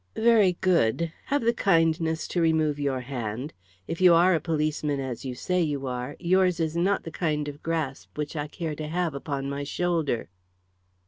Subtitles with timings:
[0.17, 1.13] "Very good.
[1.25, 3.53] Have the kindness to remove your hand.
[3.87, 7.47] If you are a policeman, as you say you are, yours is not the kind
[7.47, 10.31] of grasp which I care to have upon my shoulder."